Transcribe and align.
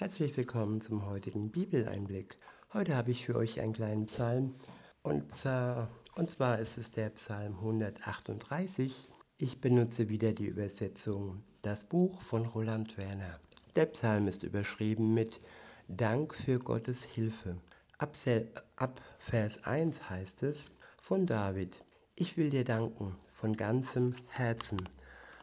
Herzlich 0.00 0.36
willkommen 0.36 0.80
zum 0.80 1.06
heutigen 1.06 1.50
Bibeleinblick. 1.50 2.36
Heute 2.72 2.94
habe 2.94 3.10
ich 3.10 3.26
für 3.26 3.34
euch 3.34 3.60
einen 3.60 3.72
kleinen 3.72 4.06
Psalm 4.06 4.54
und, 5.02 5.44
äh, 5.44 5.86
und 6.14 6.30
zwar 6.30 6.60
ist 6.60 6.78
es 6.78 6.92
der 6.92 7.10
Psalm 7.10 7.54
138. 7.54 9.08
Ich 9.38 9.60
benutze 9.60 10.08
wieder 10.08 10.32
die 10.32 10.46
Übersetzung 10.46 11.42
Das 11.62 11.84
Buch 11.84 12.22
von 12.22 12.46
Roland 12.46 12.96
Werner. 12.96 13.40
Der 13.74 13.86
Psalm 13.86 14.28
ist 14.28 14.44
überschrieben 14.44 15.14
mit 15.14 15.40
Dank 15.88 16.32
für 16.32 16.60
Gottes 16.60 17.02
Hilfe. 17.02 17.56
Ab, 17.98 18.12
ab 18.76 19.00
Vers 19.18 19.64
1 19.64 20.08
heißt 20.08 20.44
es 20.44 20.70
von 21.02 21.26
David, 21.26 21.74
ich 22.14 22.36
will 22.36 22.50
dir 22.50 22.64
danken 22.64 23.16
von 23.32 23.56
ganzem 23.56 24.14
Herzen. 24.30 24.78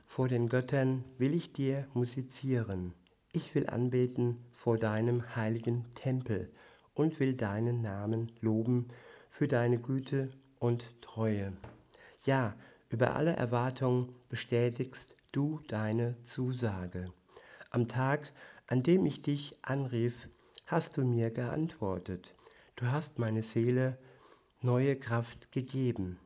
Vor 0.05 0.29
den 0.29 0.47
Göttern 0.47 1.03
will 1.17 1.33
ich 1.33 1.51
dir 1.51 1.89
musizieren. 1.93 2.93
Ich 3.35 3.53
will 3.53 3.67
anbeten 3.67 4.37
vor 4.53 4.77
deinem 4.77 5.35
heiligen 5.35 5.83
Tempel 5.93 6.49
und 6.93 7.19
will 7.19 7.33
deinen 7.33 7.81
Namen 7.81 8.31
loben 8.39 8.87
für 9.29 9.49
deine 9.49 9.77
Güte 9.77 10.31
und 10.57 10.89
Treue. 11.01 11.51
Ja, 12.23 12.55
über 12.87 13.13
alle 13.17 13.33
Erwartungen 13.35 14.15
bestätigst 14.29 15.17
du 15.33 15.59
deine 15.67 16.15
Zusage. 16.23 17.11
Am 17.71 17.89
Tag, 17.89 18.31
an 18.67 18.83
dem 18.83 19.05
ich 19.05 19.21
dich 19.21 19.57
anrief, 19.63 20.29
hast 20.65 20.95
du 20.95 21.03
mir 21.03 21.29
geantwortet. 21.29 22.33
Du 22.77 22.85
hast 22.85 23.19
meine 23.19 23.43
Seele 23.43 23.97
neue 24.61 24.95
Kraft 24.95 25.51
gegeben. 25.51 26.17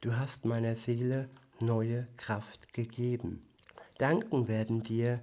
Du 0.00 0.16
hast 0.16 0.46
meiner 0.46 0.76
Seele 0.76 1.28
neue 1.60 2.08
Kraft 2.16 2.72
gegeben. 2.72 3.42
Danken 3.98 4.48
werden 4.48 4.82
dir, 4.82 5.20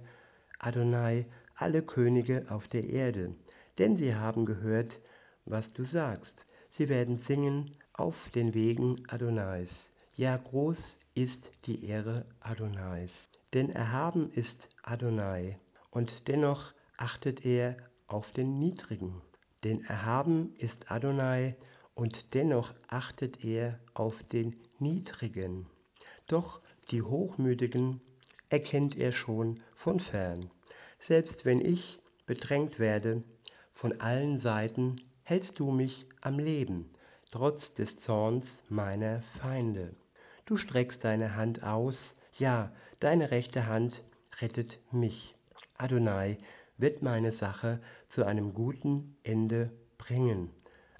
Adonai, 0.64 1.22
alle 1.56 1.82
Könige 1.82 2.46
auf 2.48 2.68
der 2.68 2.88
Erde, 2.88 3.34
denn 3.78 3.96
sie 3.96 4.14
haben 4.14 4.46
gehört, 4.46 5.00
was 5.44 5.72
du 5.72 5.82
sagst. 5.82 6.46
Sie 6.70 6.88
werden 6.88 7.18
singen 7.18 7.72
auf 7.94 8.30
den 8.30 8.54
Wegen 8.54 9.02
Adonais. 9.08 9.90
Ja, 10.16 10.36
groß 10.36 10.98
ist 11.14 11.50
die 11.64 11.84
Ehre 11.86 12.26
Adonais. 12.38 13.28
Denn 13.52 13.70
erhaben 13.70 14.30
ist 14.30 14.68
Adonai, 14.84 15.58
und 15.90 16.28
dennoch 16.28 16.72
achtet 16.96 17.44
er 17.44 17.76
auf 18.06 18.30
den 18.30 18.56
Niedrigen. 18.58 19.20
Denn 19.64 19.82
erhaben 19.86 20.54
ist 20.58 20.92
Adonai, 20.92 21.56
und 21.94 22.34
dennoch 22.34 22.72
achtet 22.86 23.44
er 23.44 23.80
auf 23.94 24.22
den 24.22 24.54
Niedrigen. 24.78 25.66
Doch 26.28 26.60
die 26.92 27.02
Hochmütigen 27.02 28.00
erkennt 28.52 28.98
er 28.98 29.12
schon 29.12 29.60
von 29.74 29.98
fern. 29.98 30.50
Selbst 31.00 31.46
wenn 31.46 31.58
ich 31.58 31.98
bedrängt 32.26 32.78
werde 32.78 33.24
von 33.72 33.98
allen 34.00 34.38
Seiten, 34.38 35.00
hältst 35.22 35.58
du 35.58 35.70
mich 35.70 36.06
am 36.20 36.38
Leben, 36.38 36.90
trotz 37.30 37.72
des 37.72 37.98
Zorns 37.98 38.62
meiner 38.68 39.22
Feinde. 39.22 39.94
Du 40.44 40.58
streckst 40.58 41.02
deine 41.02 41.34
Hand 41.34 41.62
aus, 41.62 42.14
ja, 42.38 42.70
deine 43.00 43.30
rechte 43.30 43.68
Hand 43.68 44.02
rettet 44.42 44.78
mich. 44.92 45.34
Adonai 45.78 46.36
wird 46.76 47.00
meine 47.00 47.32
Sache 47.32 47.80
zu 48.10 48.26
einem 48.26 48.52
guten 48.52 49.16
Ende 49.22 49.72
bringen. 49.96 50.50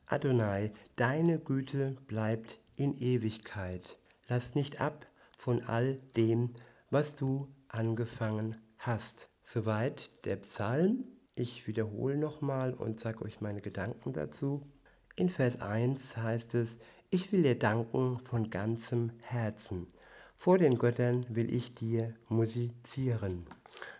Adonai, 0.06 0.72
deine 0.97 1.39
Güte 1.39 1.98
bleibt 2.06 2.61
in 2.77 2.97
Ewigkeit. 2.98 3.98
Lass 4.27 4.55
nicht 4.55 4.81
ab 4.81 5.06
von 5.37 5.62
all 5.64 5.97
dem, 6.16 6.55
was 6.93 7.17
du 7.17 7.48
angefangen 7.69 8.55
hast. 8.77 9.31
Soweit 9.45 10.27
der 10.27 10.37
Psalm. 10.37 11.05
Ich 11.34 11.67
wiederhole 11.67 12.19
nochmal 12.19 12.75
und 12.75 13.01
sage 13.01 13.25
euch 13.25 13.41
meine 13.41 13.62
Gedanken 13.62 14.12
dazu. 14.12 14.71
In 15.17 15.31
Vers 15.31 15.62
1 15.62 16.19
heißt 16.19 16.55
es, 16.55 16.81
ich 17.09 17.33
will 17.33 17.45
dir 17.45 17.59
danken 17.59 18.19
von 18.19 18.51
ganzem 18.51 19.11
Herzen. 19.22 19.89
Vor 20.37 20.59
den 20.59 20.77
Göttern 20.77 21.25
will 21.31 21.50
ich 21.55 21.75
dir 21.75 22.15
musizieren. 22.28 23.47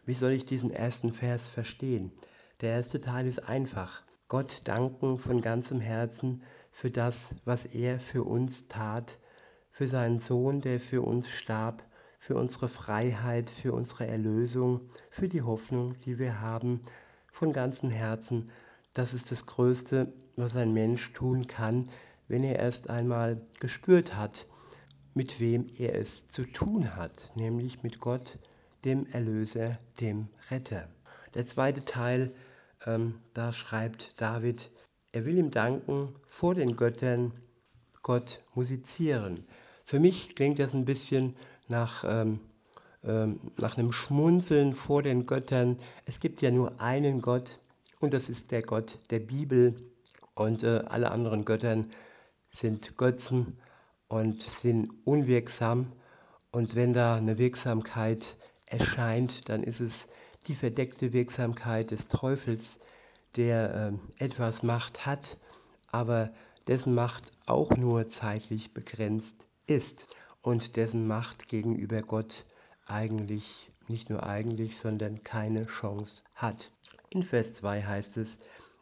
Wie 0.05 0.13
soll 0.13 0.33
ich 0.33 0.45
diesen 0.45 0.71
ersten 0.71 1.15
Vers 1.15 1.49
verstehen? 1.49 2.13
Der 2.61 2.73
erste 2.73 2.99
Teil 2.99 3.27
ist 3.27 3.49
einfach. 3.49 4.03
Gott 4.29 4.61
danken 4.65 5.17
von 5.17 5.41
ganzem 5.41 5.81
Herzen 5.81 6.43
für 6.71 6.91
das, 6.91 7.35
was 7.47 7.65
er 7.65 7.99
für 8.01 8.25
uns 8.25 8.69
tat, 8.69 9.19
für 9.71 9.87
seinen 9.87 10.19
Sohn, 10.19 10.61
der 10.61 10.79
für 10.79 11.01
uns 11.01 11.31
starb, 11.31 11.83
für 12.23 12.37
unsere 12.37 12.69
Freiheit, 12.69 13.51
für 13.51 13.73
unsere 13.73 14.07
Erlösung, 14.07 14.83
für 15.11 15.27
die 15.27 15.43
Hoffnung, 15.43 15.99
die 16.03 16.21
wir 16.21 16.41
haben, 16.41 16.81
von 17.27 17.53
ganzem 17.53 17.91
Herzen. 17.91 18.49
Das 18.93 19.13
ist 19.13 19.33
das 19.33 19.45
Größte, 19.45 20.13
was 20.37 20.55
ein 20.55 20.73
Mensch 20.73 21.13
tun 21.15 21.49
kann, 21.49 21.89
wenn 22.29 22.45
er 22.45 22.61
erst 22.61 22.89
einmal 22.89 23.45
gespürt 23.59 24.15
hat, 24.15 24.47
mit 25.15 25.41
wem 25.41 25.67
er 25.79 25.97
es 25.97 26.29
zu 26.29 26.45
tun 26.45 26.95
hat, 26.95 27.33
nämlich 27.35 27.83
mit 27.83 27.99
Gott, 27.99 28.39
dem 28.85 29.05
Erlöser, 29.07 29.81
dem 30.01 30.29
Retter. 30.49 30.89
Der 31.35 31.45
zweite 31.45 31.85
Teil, 31.85 32.33
ähm, 32.87 33.17
da 33.35 33.53
schreibt 33.53 34.13
David, 34.21 34.71
er 35.11 35.25
will 35.25 35.39
ihm 35.39 35.51
danken 35.51 36.15
vor 36.29 36.55
den 36.55 36.77
Göttern, 36.77 37.33
Gott 38.05 38.45
musizieren. 38.55 39.45
Für 39.85 39.99
mich 39.99 40.37
klingt 40.37 40.61
das 40.61 40.73
ein 40.73 40.85
bisschen 40.85 41.35
nach, 41.73 42.05
ähm, 42.07 42.39
ähm, 43.03 43.41
nach 43.57 43.77
einem 43.77 43.91
Schmunzeln 43.91 44.75
vor 44.75 45.03
den 45.03 45.27
Göttern. 45.27 45.79
Es 46.05 46.21
gibt 46.21 46.43
ja 46.43 46.53
nur 46.53 46.81
einen 46.81 47.21
Gott 47.23 47.59
und 47.99 48.15
das 48.15 48.29
ist 48.29 48.53
der 48.53 48.63
Gott 48.63 48.99
der 49.11 49.19
Bibel 49.19 49.75
und 50.37 50.63
äh, 50.63 50.83
alle 50.87 51.11
anderen 51.11 51.45
Göttern 51.45 51.91
sind 52.51 52.97
Götzen 52.97 53.59
und 54.07 54.43
sind 54.43 54.93
unwirksam. 55.05 55.91
Und 56.53 56.75
wenn 56.75 56.93
da 56.93 57.17
eine 57.17 57.39
Wirksamkeit 57.39 58.37
erscheint, 58.67 59.49
dann 59.49 59.63
ist 59.63 59.81
es 59.81 60.07
die 60.47 60.55
verdeckte 60.55 61.15
Wirksamkeit 61.15 61.91
des 61.91 62.09
Teufels, 62.09 62.79
der 63.37 63.93
äh, 64.19 64.25
etwas 64.25 64.63
Macht 64.63 65.07
hat, 65.07 65.39
aber 65.91 66.31
dessen 66.67 66.95
Macht 66.95 67.33
auch 67.47 67.71
nur 67.71 68.11
zeitlich 68.11 68.75
begrenzt 68.75 69.47
ist 69.67 70.07
und 70.43 70.77
dessen 70.77 71.07
Macht 71.07 71.49
gegenüber 71.49 72.03
Gott 72.03 72.45
eigentlich, 72.87 73.71
nicht 73.89 74.11
nur 74.11 74.25
eigentlich, 74.25 74.77
sondern 74.77 75.23
keine 75.23 75.67
Chance 75.67 76.23
hat. 76.35 76.73
In 77.11 77.23
Vers 77.23 77.55
2 77.55 77.83
heißt 77.83 78.17
es, 78.17 78.39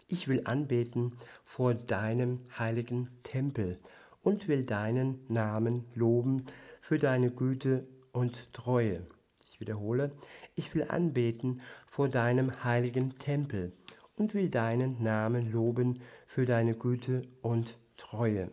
ich 0.08 0.26
will 0.26 0.42
anbeten 0.44 1.16
vor 1.44 1.74
deinem 1.74 2.40
heiligen 2.58 3.08
Tempel 3.22 3.78
und 4.22 4.48
will 4.48 4.64
deinen 4.64 5.20
Namen 5.28 5.84
loben 5.94 6.44
für 6.80 6.98
deine 6.98 7.30
Güte 7.30 7.86
und 8.12 8.52
Treue. 8.52 9.06
Ich 9.48 9.60
wiederhole, 9.60 10.12
ich 10.56 10.74
will 10.74 10.84
anbeten 10.88 11.60
vor 11.86 12.08
deinem 12.08 12.64
heiligen 12.64 13.16
Tempel 13.18 13.72
und 14.16 14.34
will 14.34 14.48
deinen 14.48 15.02
Namen 15.02 15.52
loben 15.52 16.00
für 16.26 16.46
deine 16.46 16.74
Güte 16.74 17.22
und 17.42 17.78
Treue. 17.96 18.50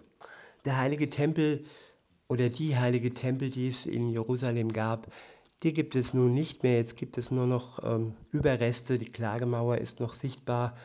Der 0.65 0.77
heilige 0.77 1.09
Tempel 1.09 1.63
oder 2.27 2.49
die 2.49 2.77
heilige 2.77 3.13
Tempel, 3.13 3.49
die 3.49 3.69
es 3.69 3.85
in 3.85 4.09
Jerusalem 4.09 4.73
gab, 4.73 5.07
die 5.63 5.73
gibt 5.73 5.95
es 5.95 6.13
nun 6.13 6.33
nicht 6.33 6.63
mehr. 6.63 6.77
Jetzt 6.77 6.97
gibt 6.97 7.17
es 7.17 7.31
nur 7.31 7.47
noch 7.47 7.83
ähm, 7.83 8.13
Überreste. 8.31 8.99
Die 8.99 9.05
Klagemauer 9.05 9.77
ist 9.77 9.99
noch 9.99 10.13
sichtbar. 10.13 10.75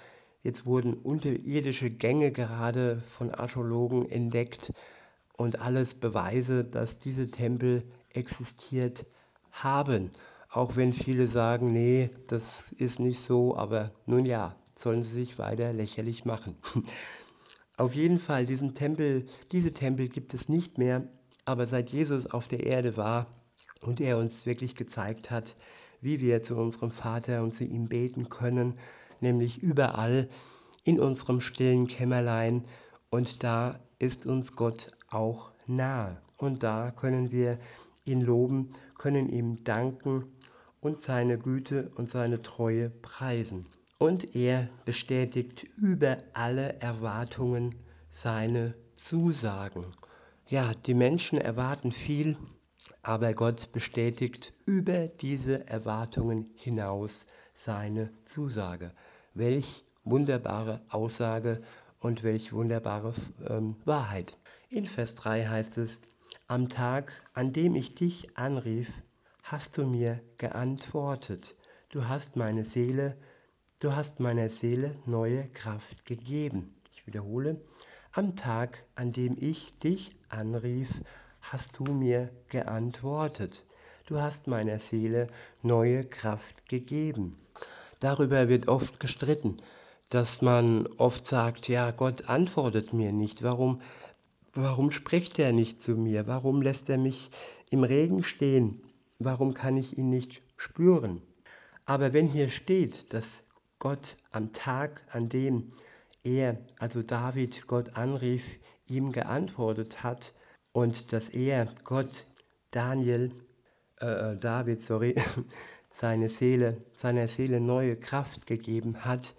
Jetzt 0.42 0.66
wurden 0.66 0.94
unterirdische 0.94 1.90
Gänge 1.90 2.32
gerade 2.32 3.02
von 3.08 3.30
Archäologen 3.30 4.10
entdeckt 4.10 4.72
und 5.36 5.60
alles 5.60 5.94
Beweise, 5.94 6.64
dass 6.64 6.98
diese 6.98 7.28
Tempel 7.28 7.84
existiert 8.14 9.06
haben. 9.50 10.10
Auch 10.50 10.76
wenn 10.76 10.92
viele 10.92 11.28
sagen, 11.28 11.72
nee, 11.72 12.10
das 12.26 12.64
ist 12.76 12.98
nicht 12.98 13.20
so, 13.20 13.56
aber 13.56 13.92
nun 14.06 14.24
ja, 14.24 14.56
sollen 14.74 15.02
sie 15.02 15.12
sich 15.12 15.38
weiter 15.38 15.72
lächerlich 15.72 16.24
machen. 16.24 16.56
Auf 17.76 17.94
jeden 17.94 18.20
Fall, 18.20 18.46
diesen 18.46 18.74
Tempel, 18.74 19.26
diese 19.50 19.72
Tempel 19.72 20.08
gibt 20.08 20.34
es 20.34 20.48
nicht 20.48 20.78
mehr 20.78 21.08
aber 21.44 21.66
seit 21.66 21.90
Jesus 21.90 22.26
auf 22.26 22.48
der 22.48 22.64
Erde 22.64 22.96
war 22.96 23.26
und 23.82 24.00
er 24.00 24.18
uns 24.18 24.46
wirklich 24.46 24.76
gezeigt 24.76 25.30
hat, 25.30 25.56
wie 26.00 26.20
wir 26.20 26.42
zu 26.42 26.56
unserem 26.56 26.90
Vater 26.90 27.42
und 27.42 27.54
zu 27.54 27.64
ihm 27.64 27.88
beten 27.88 28.28
können, 28.28 28.78
nämlich 29.20 29.62
überall 29.62 30.28
in 30.84 30.98
unserem 30.98 31.40
stillen 31.40 31.86
Kämmerlein 31.86 32.64
und 33.10 33.42
da 33.42 33.78
ist 33.98 34.26
uns 34.26 34.56
Gott 34.56 34.90
auch 35.10 35.52
nahe 35.66 36.20
und 36.36 36.62
da 36.62 36.90
können 36.90 37.30
wir 37.30 37.58
ihn 38.04 38.20
loben, 38.20 38.70
können 38.98 39.28
ihm 39.28 39.62
danken 39.64 40.24
und 40.80 41.00
seine 41.00 41.38
Güte 41.38 41.92
und 41.94 42.10
seine 42.10 42.42
Treue 42.42 42.90
preisen. 42.90 43.64
Und 43.98 44.34
er 44.34 44.68
bestätigt 44.84 45.64
über 45.76 46.16
alle 46.32 46.80
Erwartungen 46.80 47.76
seine 48.10 48.74
Zusagen. 48.96 49.86
Ja, 50.52 50.74
die 50.74 50.92
Menschen 50.92 51.38
erwarten 51.38 51.92
viel, 51.92 52.36
aber 53.02 53.32
Gott 53.32 53.72
bestätigt 53.72 54.52
über 54.66 55.08
diese 55.08 55.66
Erwartungen 55.66 56.50
hinaus 56.56 57.24
seine 57.54 58.10
Zusage. 58.26 58.92
Welch 59.32 59.82
wunderbare 60.04 60.82
Aussage 60.90 61.62
und 62.00 62.22
welch 62.22 62.52
wunderbare 62.52 63.14
ähm, 63.48 63.76
Wahrheit. 63.86 64.38
In 64.68 64.84
Vers 64.84 65.14
3 65.14 65.46
heißt 65.46 65.78
es, 65.78 66.02
am 66.48 66.68
Tag, 66.68 67.14
an 67.32 67.54
dem 67.54 67.74
ich 67.74 67.94
dich 67.94 68.36
anrief, 68.36 68.90
hast 69.44 69.78
du 69.78 69.86
mir 69.86 70.20
geantwortet. 70.36 71.56
Du 71.88 72.08
hast 72.08 72.36
meine 72.36 72.66
Seele, 72.66 73.16
du 73.78 73.96
hast 73.96 74.20
meiner 74.20 74.50
Seele 74.50 74.98
neue 75.06 75.48
Kraft 75.48 76.04
gegeben. 76.04 76.74
Ich 76.92 77.06
wiederhole, 77.06 77.64
am 78.14 78.36
Tag, 78.36 78.84
an 78.94 79.12
dem 79.12 79.36
ich 79.40 79.72
dich 79.78 80.14
anrief, 80.28 80.88
hast 81.40 81.78
du 81.78 81.84
mir 81.84 82.30
geantwortet. 82.50 83.64
Du 84.06 84.20
hast 84.20 84.46
meiner 84.46 84.78
Seele 84.78 85.28
neue 85.62 86.04
Kraft 86.04 86.68
gegeben. 86.68 87.38
Darüber 88.00 88.50
wird 88.50 88.68
oft 88.68 89.00
gestritten, 89.00 89.56
dass 90.10 90.42
man 90.42 90.86
oft 90.98 91.26
sagt, 91.26 91.68
ja, 91.68 91.90
Gott 91.90 92.28
antwortet 92.28 92.92
mir 92.92 93.12
nicht. 93.12 93.42
Warum, 93.42 93.80
warum 94.52 94.90
spricht 94.90 95.38
er 95.38 95.54
nicht 95.54 95.82
zu 95.82 95.92
mir? 95.92 96.26
Warum 96.26 96.60
lässt 96.60 96.90
er 96.90 96.98
mich 96.98 97.30
im 97.70 97.82
Regen 97.82 98.24
stehen? 98.24 98.82
Warum 99.20 99.54
kann 99.54 99.78
ich 99.78 99.96
ihn 99.96 100.10
nicht 100.10 100.42
spüren? 100.58 101.22
Aber 101.86 102.12
wenn 102.12 102.28
hier 102.28 102.50
steht, 102.50 103.14
dass 103.14 103.24
Gott 103.78 104.18
am 104.32 104.52
Tag, 104.52 105.02
an 105.12 105.30
dem 105.30 105.72
er, 106.24 106.58
also 106.78 107.02
David, 107.02 107.66
Gott 107.66 107.96
anrief, 107.96 108.44
ihm 108.86 109.12
geantwortet 109.12 110.02
hat 110.02 110.32
und 110.72 111.12
dass 111.12 111.28
er, 111.28 111.66
Gott, 111.84 112.26
Daniel, 112.70 113.32
äh, 114.00 114.06
äh 114.32 114.36
David, 114.36 114.82
sorry, 114.82 115.14
seine 115.92 116.28
Seele, 116.28 116.84
seiner 116.96 117.28
Seele 117.28 117.60
neue 117.60 117.96
Kraft 117.96 118.46
gegeben 118.46 119.04
hat, 119.04 119.34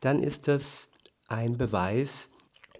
dann 0.00 0.22
ist 0.22 0.48
das 0.48 0.88
ein 1.28 1.56
Beweis 1.56 2.28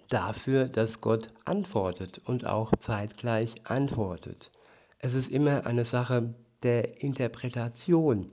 dafür, 0.08 0.68
dass 0.68 1.00
Gott 1.00 1.30
antwortet 1.44 2.20
und 2.24 2.46
auch 2.46 2.72
zeitgleich 2.78 3.54
antwortet. 3.64 4.50
Es 4.98 5.14
ist 5.14 5.30
immer 5.30 5.66
eine 5.66 5.84
Sache 5.84 6.34
der 6.62 7.02
Interpretation. 7.02 8.30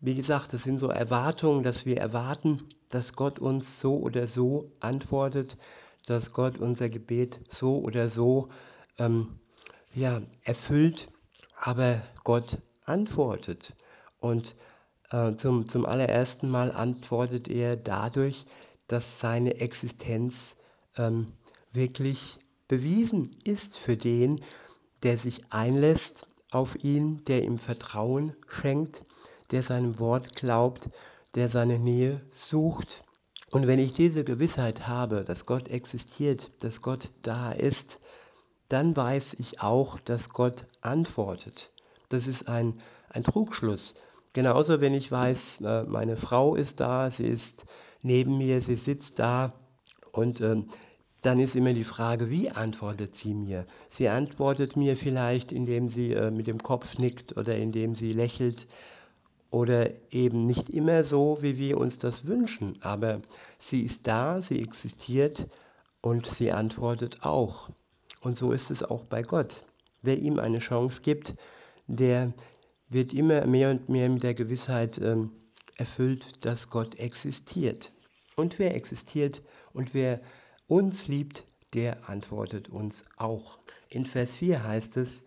Wie 0.00 0.14
gesagt, 0.14 0.52
das 0.52 0.64
sind 0.64 0.78
so 0.78 0.88
Erwartungen, 0.88 1.62
dass 1.62 1.86
wir 1.86 1.98
erwarten, 1.98 2.62
dass 2.94 3.14
Gott 3.14 3.40
uns 3.40 3.80
so 3.80 3.98
oder 3.98 4.28
so 4.28 4.70
antwortet, 4.78 5.56
dass 6.06 6.32
Gott 6.32 6.58
unser 6.58 6.88
Gebet 6.88 7.40
so 7.50 7.78
oder 7.78 8.08
so 8.08 8.46
ähm, 8.98 9.40
ja, 9.94 10.22
erfüllt, 10.44 11.08
aber 11.58 12.00
Gott 12.22 12.58
antwortet. 12.84 13.74
Und 14.20 14.54
äh, 15.10 15.34
zum, 15.34 15.68
zum 15.68 15.86
allerersten 15.86 16.48
Mal 16.48 16.70
antwortet 16.70 17.48
er 17.48 17.76
dadurch, 17.76 18.46
dass 18.86 19.18
seine 19.18 19.56
Existenz 19.60 20.54
ähm, 20.96 21.32
wirklich 21.72 22.38
bewiesen 22.68 23.28
ist 23.42 23.76
für 23.76 23.96
den, 23.96 24.40
der 25.02 25.18
sich 25.18 25.52
einlässt 25.52 26.28
auf 26.52 26.84
ihn, 26.84 27.24
der 27.24 27.42
ihm 27.42 27.58
Vertrauen 27.58 28.36
schenkt, 28.46 29.00
der 29.50 29.64
seinem 29.64 29.98
Wort 29.98 30.36
glaubt, 30.36 30.88
der 31.34 31.48
seine 31.48 31.78
Nähe 31.78 32.20
sucht. 32.30 33.04
Und 33.50 33.66
wenn 33.66 33.78
ich 33.78 33.92
diese 33.92 34.24
Gewissheit 34.24 34.86
habe, 34.86 35.24
dass 35.24 35.46
Gott 35.46 35.68
existiert, 35.68 36.50
dass 36.60 36.82
Gott 36.82 37.10
da 37.22 37.52
ist, 37.52 37.98
dann 38.68 38.96
weiß 38.96 39.34
ich 39.34 39.60
auch, 39.60 40.00
dass 40.00 40.30
Gott 40.30 40.66
antwortet. 40.80 41.70
Das 42.08 42.26
ist 42.26 42.48
ein, 42.48 42.74
ein 43.10 43.22
Trugschluss. 43.22 43.94
Genauso, 44.32 44.80
wenn 44.80 44.94
ich 44.94 45.12
weiß, 45.12 45.60
äh, 45.60 45.84
meine 45.84 46.16
Frau 46.16 46.56
ist 46.56 46.80
da, 46.80 47.10
sie 47.10 47.26
ist 47.26 47.66
neben 48.02 48.38
mir, 48.38 48.60
sie 48.60 48.74
sitzt 48.74 49.18
da 49.18 49.52
und 50.12 50.40
ähm, 50.40 50.68
dann 51.22 51.40
ist 51.40 51.56
immer 51.56 51.72
die 51.72 51.84
Frage, 51.84 52.30
wie 52.30 52.50
antwortet 52.50 53.16
sie 53.16 53.32
mir? 53.32 53.64
Sie 53.88 54.08
antwortet 54.08 54.76
mir 54.76 54.96
vielleicht, 54.96 55.52
indem 55.52 55.88
sie 55.88 56.12
äh, 56.12 56.30
mit 56.30 56.46
dem 56.46 56.62
Kopf 56.62 56.98
nickt 56.98 57.36
oder 57.36 57.56
indem 57.56 57.94
sie 57.94 58.12
lächelt 58.12 58.66
oder 59.54 59.88
eben 60.12 60.46
nicht 60.46 60.68
immer 60.68 61.04
so, 61.04 61.38
wie 61.40 61.58
wir 61.58 61.78
uns 61.78 61.98
das 61.98 62.26
wünschen, 62.26 62.76
aber 62.82 63.22
sie 63.60 63.82
ist 63.82 64.08
da, 64.08 64.42
sie 64.42 64.60
existiert 64.60 65.46
und 66.00 66.26
sie 66.26 66.50
antwortet 66.50 67.18
auch. 67.22 67.70
Und 68.20 68.36
so 68.36 68.50
ist 68.50 68.72
es 68.72 68.82
auch 68.82 69.04
bei 69.04 69.22
Gott. 69.22 69.64
Wer 70.02 70.18
ihm 70.18 70.40
eine 70.40 70.58
Chance 70.58 71.02
gibt, 71.02 71.36
der 71.86 72.32
wird 72.88 73.12
immer 73.12 73.46
mehr 73.46 73.70
und 73.70 73.88
mehr 73.88 74.08
mit 74.08 74.24
der 74.24 74.34
Gewissheit 74.34 74.98
ähm, 74.98 75.30
erfüllt, 75.76 76.44
dass 76.44 76.68
Gott 76.68 76.96
existiert. 76.96 77.92
Und 78.34 78.58
wer 78.58 78.74
existiert 78.74 79.40
und 79.72 79.94
wer 79.94 80.20
uns 80.66 81.06
liebt, 81.06 81.44
der 81.74 82.08
antwortet 82.10 82.70
uns 82.70 83.04
auch. 83.18 83.60
In 83.88 84.04
Vers 84.04 84.34
4 84.34 84.64
heißt 84.64 84.96
es, 84.96 85.22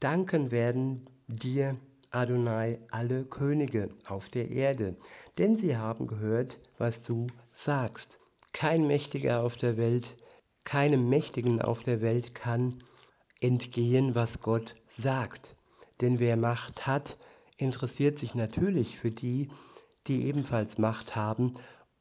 Danken 0.00 0.50
werden 0.50 1.04
dir, 1.28 1.76
Adonai, 2.16 2.78
alle 2.90 3.26
Könige 3.26 3.90
auf 4.08 4.30
der 4.30 4.50
Erde, 4.50 4.96
denn 5.36 5.58
sie 5.58 5.76
haben 5.76 6.06
gehört, 6.06 6.58
was 6.78 7.02
du 7.02 7.26
sagst. 7.52 8.18
Kein 8.54 8.86
Mächtiger 8.86 9.42
auf 9.42 9.58
der 9.58 9.76
Welt, 9.76 10.16
keinem 10.64 11.10
Mächtigen 11.10 11.60
auf 11.60 11.82
der 11.82 12.00
Welt 12.00 12.34
kann 12.34 12.74
entgehen, 13.42 14.14
was 14.14 14.40
Gott 14.40 14.76
sagt. 14.88 15.56
Denn 16.00 16.18
wer 16.18 16.38
Macht 16.38 16.86
hat, 16.86 17.18
interessiert 17.58 18.18
sich 18.18 18.34
natürlich 18.34 18.96
für 18.96 19.10
die, 19.10 19.50
die 20.06 20.26
ebenfalls 20.26 20.78
Macht 20.78 21.16
haben 21.16 21.52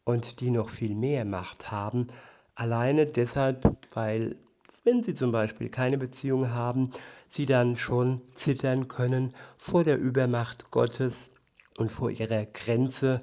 und 0.05 0.39
die 0.39 0.49
noch 0.49 0.69
viel 0.69 0.95
mehr 0.95 1.25
Macht 1.25 1.71
haben. 1.71 2.07
Alleine 2.55 3.05
deshalb, 3.05 3.77
weil 3.93 4.37
wenn 4.85 5.03
sie 5.03 5.13
zum 5.13 5.33
Beispiel 5.33 5.69
keine 5.69 5.97
Beziehung 5.97 6.51
haben, 6.51 6.91
sie 7.35 7.45
dann 7.45 7.75
schon 7.75 8.21
zittern 8.35 8.87
können 8.87 9.33
vor 9.57 9.83
der 9.83 9.97
Übermacht 9.97 10.71
Gottes 10.71 11.31
und 11.77 11.91
vor 11.91 12.09
ihrer 12.09 12.45
Grenze. 12.45 13.21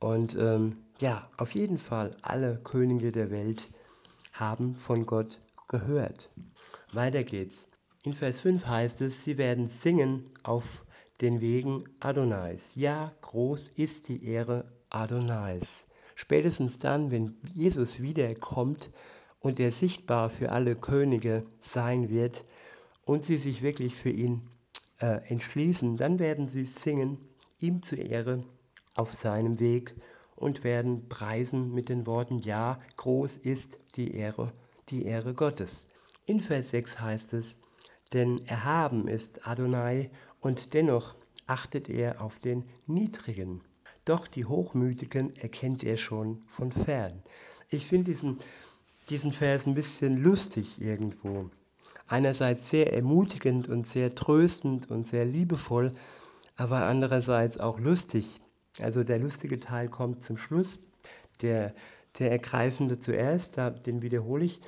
Und 0.00 0.36
ähm, 0.36 0.76
ja, 0.98 1.30
auf 1.38 1.54
jeden 1.54 1.78
Fall, 1.78 2.14
alle 2.20 2.60
Könige 2.62 3.10
der 3.10 3.30
Welt 3.30 3.70
haben 4.34 4.76
von 4.76 5.06
Gott 5.06 5.38
gehört. 5.66 6.30
Weiter 6.92 7.24
geht's. 7.24 7.68
In 8.02 8.12
Vers 8.12 8.40
5 8.40 8.66
heißt 8.66 9.00
es, 9.00 9.24
sie 9.24 9.38
werden 9.38 9.70
singen 9.70 10.24
auf 10.42 10.84
den 11.22 11.40
Wegen 11.40 11.84
Adonais. 12.00 12.72
Ja, 12.74 13.12
groß 13.22 13.68
ist 13.76 14.10
die 14.10 14.26
Ehre 14.26 14.70
Adonais. 14.90 15.86
Spätestens 16.16 16.78
dann, 16.78 17.10
wenn 17.10 17.34
Jesus 17.54 17.98
wiederkommt 17.98 18.90
und 19.40 19.58
er 19.58 19.72
sichtbar 19.72 20.28
für 20.28 20.52
alle 20.52 20.76
Könige 20.76 21.44
sein 21.62 22.10
wird 22.10 22.42
und 23.04 23.24
sie 23.24 23.36
sich 23.36 23.62
wirklich 23.62 23.94
für 23.94 24.10
ihn 24.10 24.48
äh, 25.00 25.20
entschließen, 25.28 25.96
dann 25.96 26.18
werden 26.18 26.48
sie 26.48 26.64
singen, 26.64 27.18
ihm 27.58 27.82
zur 27.82 27.98
Ehre 27.98 28.40
auf 28.94 29.14
seinem 29.14 29.58
Weg 29.60 29.94
und 30.36 30.64
werden 30.64 31.08
preisen 31.08 31.72
mit 31.72 31.88
den 31.88 32.06
Worten, 32.06 32.40
ja, 32.40 32.78
groß 32.96 33.36
ist 33.36 33.78
die 33.96 34.14
Ehre, 34.14 34.52
die 34.88 35.04
Ehre 35.04 35.34
Gottes. 35.34 35.86
In 36.26 36.40
Vers 36.40 36.70
6 36.70 37.00
heißt 37.00 37.32
es, 37.34 37.56
denn 38.12 38.38
erhaben 38.46 39.08
ist 39.08 39.46
Adonai 39.46 40.10
und 40.40 40.74
dennoch 40.74 41.14
achtet 41.46 41.88
er 41.88 42.20
auf 42.22 42.38
den 42.38 42.64
Niedrigen. 42.86 43.62
Doch 44.04 44.26
die 44.26 44.44
Hochmütigen 44.44 45.34
erkennt 45.36 45.84
er 45.84 45.96
schon 45.96 46.42
von 46.46 46.72
fern. 46.72 47.22
Ich 47.70 47.86
finde 47.86 48.10
diesen, 48.10 48.38
diesen 49.10 49.32
Vers 49.32 49.66
ein 49.66 49.74
bisschen 49.74 50.16
lustig 50.22 50.80
irgendwo. 50.80 51.50
Einerseits 52.12 52.68
sehr 52.68 52.92
ermutigend 52.92 53.70
und 53.70 53.86
sehr 53.86 54.14
tröstend 54.14 54.90
und 54.90 55.06
sehr 55.06 55.24
liebevoll, 55.24 55.94
aber 56.56 56.84
andererseits 56.84 57.58
auch 57.58 57.80
lustig. 57.80 58.38
Also 58.82 59.02
der 59.02 59.18
lustige 59.18 59.58
Teil 59.60 59.88
kommt 59.88 60.22
zum 60.22 60.36
Schluss, 60.36 60.80
der, 61.40 61.74
der 62.18 62.30
ergreifende 62.30 63.00
zuerst, 63.00 63.56
den 63.86 64.02
wiederhole 64.02 64.44
ich. 64.44 64.60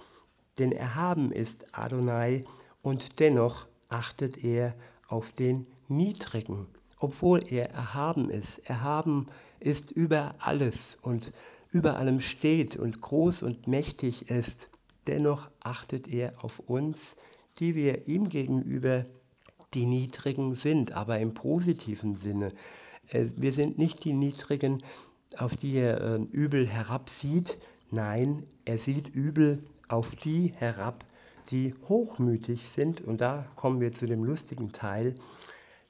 Denn 0.58 0.72
erhaben 0.72 1.32
ist 1.32 1.76
Adonai 1.76 2.46
und 2.80 3.20
dennoch 3.20 3.66
achtet 3.90 4.42
er 4.42 4.74
auf 5.08 5.32
den 5.32 5.66
Niedrigen, 5.86 6.66
obwohl 6.98 7.40
er 7.50 7.68
erhaben 7.72 8.30
ist. 8.30 8.70
Erhaben 8.70 9.26
ist 9.60 9.90
über 9.90 10.34
alles 10.38 10.96
und 11.02 11.30
über 11.70 11.98
allem 11.98 12.20
steht 12.20 12.76
und 12.76 13.02
groß 13.02 13.42
und 13.42 13.66
mächtig 13.66 14.30
ist. 14.30 14.70
Dennoch 15.06 15.50
achtet 15.62 16.08
er 16.08 16.42
auf 16.42 16.60
uns, 16.60 17.16
die 17.58 17.75
wir 17.75 18.08
ihm 18.08 18.28
gegenüber 18.28 19.04
die 19.75 19.87
Niedrigen 19.87 20.56
sind, 20.56 20.92
aber 20.92 21.18
im 21.18 21.34
positiven 21.34 22.16
Sinne. 22.16 22.52
Äh, 23.08 23.26
wir 23.37 23.52
sind 23.52 23.78
nicht 23.78 24.04
die 24.04 24.12
Niedrigen, 24.12 24.78
auf 25.37 25.56
die 25.56 25.75
er 25.76 26.00
äh, 26.00 26.16
übel 26.16 26.66
herabsieht. 26.66 27.58
Nein, 27.90 28.44
er 28.64 28.78
sieht 28.78 29.08
übel 29.14 29.62
auf 29.88 30.16
die 30.16 30.52
herab, 30.56 31.04
die 31.50 31.75
hochmütig 31.88 32.68
sind. 32.68 33.00
Und 33.00 33.20
da 33.20 33.46
kommen 33.56 33.80
wir 33.80 33.92
zu 33.92 34.06
dem 34.06 34.25
lustigen 34.25 34.73
Teil, 34.73 35.14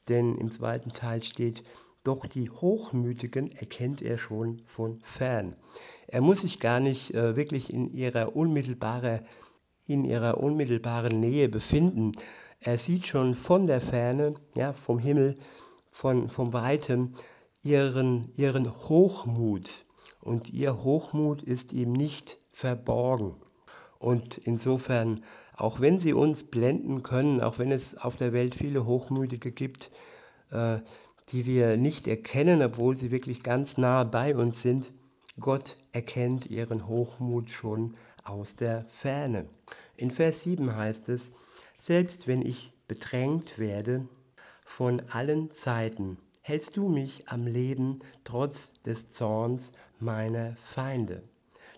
denn 0.09 0.37
im 0.37 0.51
zweiten 0.51 0.91
Teil 0.91 1.23
steht, 1.23 1.63
doch 2.03 2.27
die 2.27 2.51
Hochmütigen 2.51 3.51
erkennt 3.51 4.03
er 4.03 4.19
schon 4.19 4.63
von 4.67 5.01
fern. 5.01 5.57
Er 6.07 6.21
muss 6.21 6.43
sich 6.43 6.61
gar 6.61 6.81
nicht 6.81 7.15
äh, 7.15 7.35
wirklich 7.35 7.73
in 7.73 7.91
ihrer, 7.95 8.37
unmittelbare, 8.37 9.23
in 9.87 10.05
ihrer 10.05 10.39
unmittelbaren 10.39 11.21
Nähe 11.21 11.49
befinden. 11.49 12.13
Er 12.61 12.79
sieht 12.79 13.07
schon 13.07 13.35
von 13.35 13.67
der 13.67 13.81
Ferne, 13.81 14.35
ja, 14.55 14.73
vom 14.73 14.99
Himmel, 14.99 15.35
von, 15.91 16.29
vom 16.29 16.53
Weitem, 16.53 17.15
ihren, 17.63 18.31
ihren 18.35 18.71
Hochmut. 18.89 19.71
Und 20.21 20.51
ihr 20.51 20.83
Hochmut 20.83 21.43
ist 21.43 21.73
ihm 21.73 21.93
nicht 21.93 22.39
verborgen. 22.51 23.35
Und 23.99 24.39
insofern, 24.39 25.25
auch 25.57 25.81
wenn 25.81 26.01
sie 26.01 26.13
uns 26.13 26.45
blenden 26.45 27.03
können, 27.03 27.41
auch 27.41 27.59
wenn 27.59 27.73
es 27.73 27.97
auf 27.97 28.17
der 28.17 28.33
Welt 28.33 28.55
viele 28.55 28.87
Hochmütige 28.87 29.53
gibt, 29.53 29.91
äh, 30.51 30.79
die 31.31 31.47
wir 31.47 31.77
nicht 31.77 32.07
erkennen, 32.07 32.63
obwohl 32.63 32.97
sie 32.97 33.11
wirklich 33.11 33.43
ganz 33.43 33.79
nah 33.79 34.05
bei 34.05 34.35
uns 34.37 34.63
sind, 34.63 34.93
Gott 35.41 35.77
erkennt 35.93 36.47
ihren 36.47 36.87
Hochmut 36.87 37.51
schon 37.51 37.97
aus 38.25 38.57
der 38.57 38.85
Ferne. 38.89 39.49
In 39.97 40.11
Vers 40.11 40.43
7 40.43 40.75
heißt 40.75 41.09
es, 41.09 41.33
selbst 41.79 42.27
wenn 42.27 42.43
ich 42.43 42.73
bedrängt 42.89 43.59
werde 43.59 44.09
von 44.65 45.01
allen 45.11 45.51
Zeiten, 45.51 46.19
hältst 46.41 46.77
du 46.77 46.89
mich 46.89 47.29
am 47.29 47.47
Leben 47.47 48.01
trotz 48.25 48.75
des 48.83 49.13
Zorns 49.13 49.73
meiner 49.99 50.57
Feinde. 50.57 51.23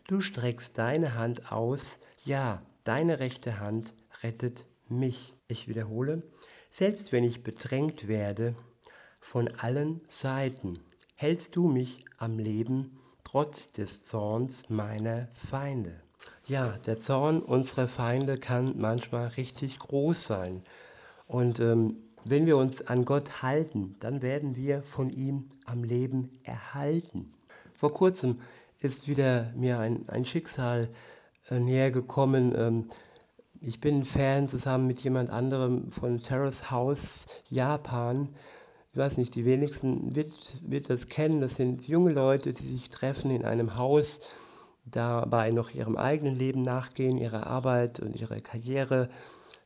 Du 0.09 0.21
streckst 0.21 0.79
deine 0.79 1.15
Hand 1.15 1.53
aus, 1.53 1.99
ja, 2.25 2.63
deine 2.85 3.21
rechte 3.21 3.61
Hand 3.61 3.93
rettet 4.23 4.65
mich. 4.89 5.35
Ich 5.49 5.69
wiederhole, 5.69 6.23
selbst 6.71 7.13
wenn 7.13 7.25
ich 7.25 7.43
bedrängt 7.43 8.09
werde 8.09 8.55
von 9.21 9.49
allen 9.49 10.01
Seiten, 10.09 10.79
hältst 11.15 11.57
du 11.57 11.69
mich 11.69 12.05
am 12.19 12.39
Leben 12.39 12.99
trotz 13.25 13.71
des 13.73 14.05
Zorns 14.05 14.69
meiner 14.69 15.29
Feinde. 15.35 16.03
Ja, 16.49 16.77
der 16.87 17.01
Zorn 17.01 17.41
unserer 17.41 17.89
Feinde 17.89 18.39
kann 18.39 18.75
manchmal 18.79 19.27
richtig 19.27 19.81
groß 19.81 20.27
sein. 20.27 20.63
Und 21.27 21.59
ähm, 21.59 21.99
wenn 22.25 22.47
wir 22.47 22.57
uns 22.57 22.87
an 22.87 23.05
Gott 23.05 23.43
halten, 23.43 23.97
dann 23.99 24.23
werden 24.23 24.55
wir 24.55 24.85
von 24.85 25.11
ihm 25.11 25.49
am 25.65 25.83
Leben 25.83 26.31
erhalten. 26.45 27.33
Vor 27.75 27.93
kurzem 27.93 28.39
ist 28.79 29.09
wieder 29.09 29.53
mir 29.57 29.81
ein, 29.81 30.09
ein 30.09 30.25
Schicksal 30.25 30.89
äh, 31.51 31.59
näher 31.59 31.91
gekommen. 31.91 32.55
Ähm, 32.57 32.91
ich 33.61 33.81
bin 33.81 34.05
Fan 34.05 34.47
zusammen 34.47 34.87
mit 34.87 35.01
jemand 35.01 35.31
anderem 35.31 35.91
von 35.91 36.23
Terrace 36.23 36.71
House 36.71 37.27
Japan. 37.49 38.29
Ich 38.93 38.97
weiß 38.97 39.17
nicht, 39.17 39.35
die 39.35 39.47
wenigsten 39.47 40.15
wird, 40.15 40.55
wird 40.65 40.91
das 40.91 41.09
kennen. 41.09 41.41
Das 41.41 41.57
sind 41.57 41.89
junge 41.89 42.13
Leute, 42.13 42.53
die 42.53 42.73
sich 42.73 42.89
treffen 42.89 43.33
in 43.33 43.45
einem 43.45 43.77
Haus, 43.77 44.21
dabei 44.91 45.51
noch 45.51 45.73
ihrem 45.73 45.97
eigenen 45.97 46.39
Leben 46.39 46.63
nachgehen, 46.63 47.19
ihrer 47.19 47.47
Arbeit 47.47 48.01
und 48.01 48.17
ihrer 48.17 48.41
Karriere, 48.41 49.09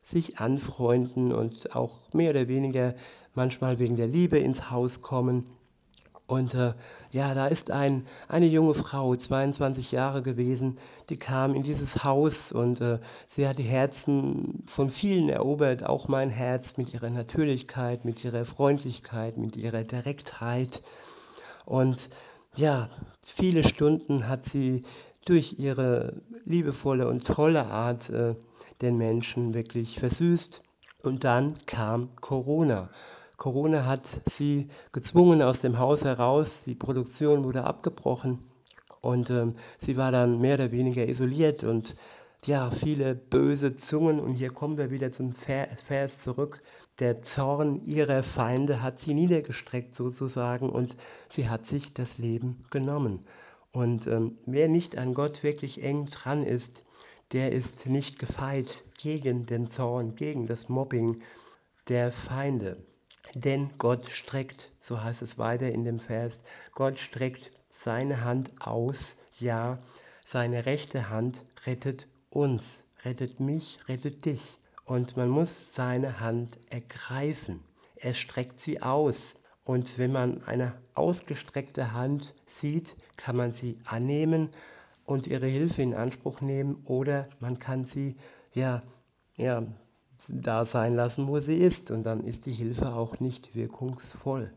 sich 0.03 0.39
anfreunden 0.39 1.31
und 1.31 1.75
auch 1.75 1.97
mehr 2.13 2.31
oder 2.31 2.47
weniger 2.47 2.95
manchmal 3.33 3.79
wegen 3.79 3.95
der 3.95 4.07
Liebe 4.07 4.39
ins 4.39 4.71
Haus 4.71 5.01
kommen 5.01 5.45
und 6.31 6.53
äh, 6.53 6.73
ja, 7.11 7.33
da 7.33 7.47
ist 7.47 7.71
ein, 7.71 8.07
eine 8.29 8.45
junge 8.45 8.73
Frau, 8.73 9.13
22 9.13 9.91
Jahre 9.91 10.21
gewesen, 10.21 10.77
die 11.09 11.17
kam 11.17 11.53
in 11.53 11.61
dieses 11.61 12.05
Haus 12.05 12.53
und 12.53 12.79
äh, 12.79 12.99
sie 13.27 13.49
hat 13.49 13.57
die 13.57 13.63
Herzen 13.63 14.63
von 14.65 14.89
vielen 14.89 15.27
erobert, 15.27 15.83
auch 15.83 16.07
mein 16.07 16.29
Herz 16.29 16.77
mit 16.77 16.93
ihrer 16.93 17.09
Natürlichkeit, 17.09 18.05
mit 18.05 18.23
ihrer 18.23 18.45
Freundlichkeit, 18.45 19.35
mit 19.35 19.57
ihrer 19.57 19.83
Direktheit. 19.83 20.81
Und 21.65 22.09
ja, 22.55 22.87
viele 23.25 23.67
Stunden 23.67 24.29
hat 24.29 24.45
sie 24.45 24.85
durch 25.25 25.59
ihre 25.59 26.21
liebevolle 26.45 27.07
und 27.07 27.25
tolle 27.25 27.65
Art 27.65 28.09
äh, 28.09 28.35
den 28.81 28.97
Menschen 28.97 29.53
wirklich 29.53 29.99
versüßt. 29.99 30.61
Und 31.03 31.23
dann 31.23 31.55
kam 31.65 32.15
Corona. 32.17 32.89
Corona 33.37 33.85
hat 33.85 34.05
sie 34.29 34.67
gezwungen 34.91 35.41
aus 35.41 35.61
dem 35.61 35.79
Haus 35.79 36.03
heraus. 36.03 36.63
Die 36.65 36.75
Produktion 36.75 37.43
wurde 37.43 37.63
abgebrochen 37.63 38.39
und 39.01 39.31
ähm, 39.31 39.55
sie 39.79 39.97
war 39.97 40.11
dann 40.11 40.39
mehr 40.39 40.55
oder 40.55 40.71
weniger 40.71 41.07
isoliert 41.07 41.63
und 41.63 41.95
ja, 42.45 42.71
viele 42.71 43.13
böse 43.13 43.75
Zungen. 43.75 44.19
Und 44.19 44.33
hier 44.33 44.51
kommen 44.51 44.77
wir 44.77 44.89
wieder 44.89 45.11
zum 45.11 45.31
Vers 45.31 46.19
zurück. 46.19 46.61
Der 46.99 47.21
Zorn 47.21 47.83
ihrer 47.83 48.23
Feinde 48.23 48.81
hat 48.81 48.99
sie 48.99 49.13
niedergestreckt 49.13 49.95
sozusagen 49.95 50.69
und 50.69 50.95
sie 51.29 51.49
hat 51.49 51.65
sich 51.65 51.93
das 51.93 52.17
Leben 52.17 52.63
genommen. 52.71 53.25
Und 53.71 54.07
ähm, 54.07 54.37
wer 54.45 54.67
nicht 54.67 54.97
an 54.97 55.13
Gott 55.13 55.43
wirklich 55.43 55.83
eng 55.83 56.07
dran 56.07 56.43
ist, 56.43 56.83
der 57.31 57.51
ist 57.51 57.85
nicht 57.85 58.19
gefeit 58.19 58.83
gegen 58.97 59.45
den 59.45 59.69
Zorn, 59.69 60.15
gegen 60.15 60.45
das 60.45 60.67
Mobbing 60.67 61.21
der 61.87 62.11
Feinde. 62.11 62.83
Denn 63.33 63.69
Gott 63.77 64.09
streckt, 64.09 64.71
so 64.81 65.01
heißt 65.01 65.21
es 65.21 65.37
weiter 65.37 65.69
in 65.69 65.85
dem 65.85 65.99
Vers, 65.99 66.41
Gott 66.73 66.99
streckt 66.99 67.51
seine 67.69 68.25
Hand 68.25 68.51
aus, 68.59 69.15
ja, 69.39 69.79
seine 70.25 70.65
rechte 70.65 71.09
Hand 71.09 71.41
rettet 71.65 72.07
uns, 72.29 72.83
rettet 73.05 73.39
mich, 73.39 73.79
rettet 73.87 74.25
dich. 74.25 74.57
Und 74.85 75.15
man 75.15 75.29
muss 75.29 75.73
seine 75.73 76.19
Hand 76.19 76.57
ergreifen. 76.69 77.63
Er 77.95 78.13
streckt 78.13 78.59
sie 78.59 78.81
aus. 78.81 79.35
Und 79.63 79.97
wenn 79.97 80.11
man 80.11 80.43
eine 80.43 80.73
ausgestreckte 80.95 81.93
Hand 81.93 82.33
sieht, 82.47 82.95
kann 83.17 83.35
man 83.35 83.53
sie 83.53 83.79
annehmen 83.85 84.49
und 85.05 85.27
ihre 85.27 85.47
Hilfe 85.47 85.81
in 85.81 85.93
Anspruch 85.93 86.41
nehmen 86.41 86.81
oder 86.85 87.27
man 87.39 87.59
kann 87.59 87.85
sie 87.85 88.15
ja, 88.53 88.81
ja 89.35 89.63
da 90.27 90.65
sein 90.65 90.95
lassen, 90.95 91.27
wo 91.27 91.39
sie 91.39 91.57
ist. 91.57 91.91
Und 91.91 92.03
dann 92.03 92.23
ist 92.23 92.45
die 92.45 92.51
Hilfe 92.51 92.93
auch 92.93 93.19
nicht 93.19 93.55
wirkungsvoll. 93.55 94.51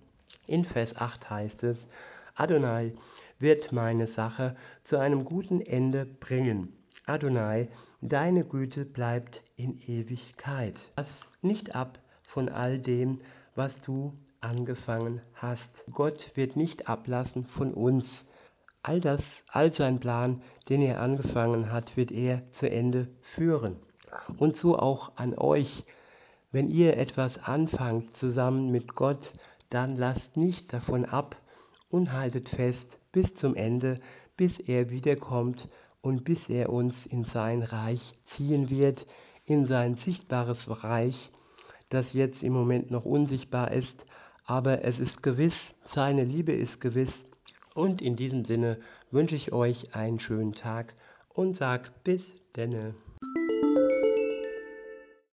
In 0.46 0.64
Vers 0.64 0.96
8 0.96 1.30
heißt 1.30 1.64
es, 1.64 1.86
Adonai 2.34 2.94
wird 3.38 3.72
meine 3.72 4.06
Sache 4.06 4.56
zu 4.82 4.98
einem 4.98 5.24
guten 5.24 5.60
Ende 5.60 6.06
bringen. 6.06 6.72
Adonai, 7.06 7.68
deine 8.00 8.44
Güte 8.44 8.86
bleibt 8.86 9.42
in 9.56 9.78
Ewigkeit. 9.86 10.74
Lass 10.96 11.20
nicht 11.42 11.74
ab 11.74 11.98
von 12.22 12.48
all 12.48 12.78
dem, 12.78 13.20
was 13.54 13.80
du 13.82 14.12
angefangen 14.44 15.20
hast. 15.34 15.84
Gott 15.92 16.30
wird 16.34 16.56
nicht 16.56 16.88
ablassen 16.88 17.46
von 17.46 17.72
uns. 17.72 18.26
All 18.82 19.00
das, 19.00 19.22
all 19.48 19.72
sein 19.72 19.98
Plan, 19.98 20.42
den 20.68 20.82
er 20.82 21.00
angefangen 21.00 21.72
hat, 21.72 21.96
wird 21.96 22.12
er 22.12 22.42
zu 22.52 22.70
Ende 22.70 23.08
führen. 23.20 23.76
Und 24.36 24.56
so 24.56 24.78
auch 24.78 25.16
an 25.16 25.36
euch. 25.36 25.84
Wenn 26.52 26.68
ihr 26.68 26.98
etwas 26.98 27.42
anfangt 27.44 28.16
zusammen 28.16 28.70
mit 28.70 28.94
Gott, 28.94 29.32
dann 29.70 29.96
lasst 29.96 30.36
nicht 30.36 30.72
davon 30.72 31.04
ab 31.04 31.36
und 31.88 32.12
haltet 32.12 32.48
fest 32.48 32.98
bis 33.10 33.34
zum 33.34 33.54
Ende, 33.54 33.98
bis 34.36 34.60
er 34.60 34.90
wiederkommt 34.90 35.66
und 36.02 36.24
bis 36.24 36.48
er 36.50 36.70
uns 36.70 37.06
in 37.06 37.24
sein 37.24 37.62
Reich 37.62 38.12
ziehen 38.24 38.68
wird, 38.68 39.06
in 39.46 39.66
sein 39.66 39.96
sichtbares 39.96 40.84
Reich, 40.84 41.30
das 41.88 42.12
jetzt 42.12 42.42
im 42.42 42.52
Moment 42.52 42.90
noch 42.90 43.04
unsichtbar 43.04 43.72
ist, 43.72 44.06
aber 44.46 44.84
es 44.84 44.98
ist 44.98 45.22
gewiss, 45.22 45.74
seine 45.84 46.24
Liebe 46.24 46.52
ist 46.52 46.80
gewiss. 46.80 47.26
Und 47.74 48.02
in 48.02 48.16
diesem 48.16 48.44
Sinne 48.44 48.78
wünsche 49.10 49.34
ich 49.34 49.52
euch 49.52 49.94
einen 49.94 50.20
schönen 50.20 50.52
Tag 50.52 50.94
und 51.28 51.56
sag 51.56 52.04
bis 52.04 52.36
denne. 52.56 52.94